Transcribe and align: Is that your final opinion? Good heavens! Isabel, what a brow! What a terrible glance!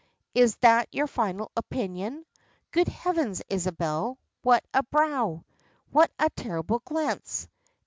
Is 0.33 0.55
that 0.61 0.89
your 0.91 1.05
final 1.05 1.51
opinion? 1.55 2.25
Good 2.71 2.87
heavens! 2.87 3.43
Isabel, 3.49 4.17
what 4.41 4.65
a 4.73 4.81
brow! 4.81 5.45
What 5.91 6.09
a 6.17 6.31
terrible 6.31 6.79
glance! 6.79 7.47